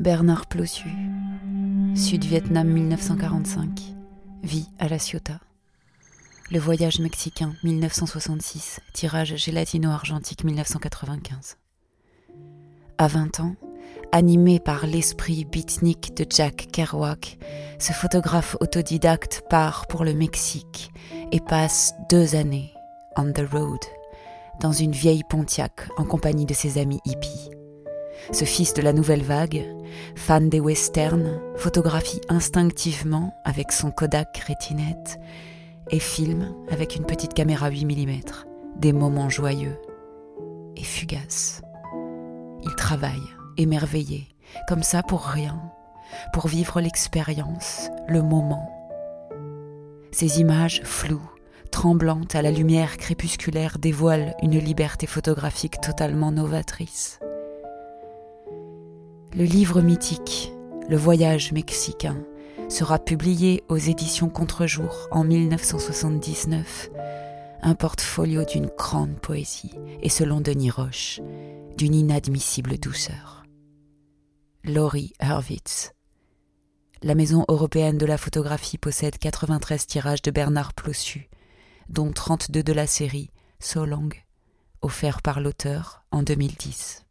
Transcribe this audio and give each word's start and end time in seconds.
Bernard 0.00 0.46
Plossu, 0.46 0.88
Sud-Vietnam 1.94 2.66
1945, 2.66 3.68
vie 4.42 4.66
à 4.78 4.88
La 4.88 4.98
Ciotat. 4.98 5.40
Le 6.50 6.58
voyage 6.58 7.00
mexicain 7.00 7.52
1966, 7.64 8.80
tirage 8.94 9.36
gélatino-argentique 9.36 10.42
1995. 10.44 11.58
À 12.96 13.08
20 13.08 13.40
ans, 13.40 13.56
animé 14.10 14.58
par 14.58 14.86
l'esprit 14.86 15.44
beatnik 15.44 16.16
de 16.16 16.24
Jack 16.30 16.68
Kerouac, 16.72 17.36
ce 17.78 17.92
photographe 17.92 18.56
autodidacte 18.60 19.42
part 19.50 19.86
pour 19.86 20.04
le 20.04 20.14
Mexique 20.14 20.92
et 21.30 21.40
passe 21.40 21.92
deux 22.08 22.36
années 22.36 22.72
on 23.18 23.32
the 23.32 23.44
road 23.52 23.80
dans 24.62 24.72
une 24.72 24.92
vieille 24.92 25.24
Pontiac 25.28 25.90
en 25.98 26.04
compagnie 26.04 26.46
de 26.46 26.54
ses 26.54 26.78
amis 26.78 27.00
hippies. 27.04 27.50
Ce 28.32 28.44
fils 28.44 28.74
de 28.74 28.82
la 28.82 28.92
nouvelle 28.92 29.22
vague, 29.22 29.64
fan 30.14 30.48
des 30.48 30.60
westerns, 30.60 31.40
photographie 31.56 32.20
instinctivement 32.28 33.34
avec 33.44 33.72
son 33.72 33.90
Kodak 33.90 34.44
rétinette 34.46 35.18
et 35.90 35.98
filme 35.98 36.54
avec 36.70 36.96
une 36.96 37.04
petite 37.04 37.34
caméra 37.34 37.68
8 37.68 37.84
mm 37.84 38.20
des 38.76 38.92
moments 38.92 39.28
joyeux 39.28 39.76
et 40.76 40.84
fugaces. 40.84 41.62
Il 42.62 42.74
travaille, 42.76 43.22
émerveillé, 43.56 44.28
comme 44.68 44.82
ça 44.82 45.02
pour 45.02 45.22
rien, 45.22 45.60
pour 46.32 46.46
vivre 46.48 46.80
l'expérience, 46.80 47.90
le 48.08 48.22
moment. 48.22 48.68
Ces 50.12 50.40
images 50.40 50.82
floues, 50.84 51.30
tremblantes 51.70 52.34
à 52.34 52.42
la 52.42 52.50
lumière 52.50 52.96
crépusculaire 52.96 53.78
dévoilent 53.78 54.34
une 54.42 54.58
liberté 54.58 55.06
photographique 55.06 55.80
totalement 55.80 56.32
novatrice. 56.32 57.20
Le 59.32 59.44
livre 59.44 59.80
mythique, 59.80 60.52
Le 60.88 60.96
voyage 60.96 61.52
mexicain, 61.52 62.16
sera 62.68 62.98
publié 62.98 63.62
aux 63.68 63.76
éditions 63.76 64.28
Contre-jour 64.28 65.06
en 65.12 65.22
1979, 65.22 66.90
un 67.62 67.74
portfolio 67.76 68.44
d'une 68.44 68.70
grande 68.76 69.20
poésie 69.20 69.78
et 70.02 70.08
selon 70.08 70.40
Denis 70.40 70.70
Roche, 70.70 71.20
d'une 71.76 71.94
inadmissible 71.94 72.76
douceur. 72.78 73.44
Laurie 74.64 75.12
Hurwitz. 75.22 75.92
La 77.04 77.14
Maison 77.14 77.44
européenne 77.46 77.98
de 77.98 78.06
la 78.06 78.18
photographie 78.18 78.78
possède 78.78 79.16
93 79.16 79.86
tirages 79.86 80.22
de 80.22 80.32
Bernard 80.32 80.74
Plossu, 80.74 81.30
dont 81.88 82.10
32 82.10 82.64
de 82.64 82.72
la 82.72 82.88
série 82.88 83.30
So 83.60 83.84
Long, 83.84 84.08
offerts 84.82 85.22
par 85.22 85.40
l'auteur 85.40 86.02
en 86.10 86.24
2010. 86.24 87.04